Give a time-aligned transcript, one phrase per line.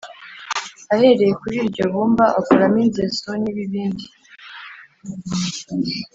[0.93, 4.05] ahereye kuri iryo bumba, akoramo inzeso n’ibibindi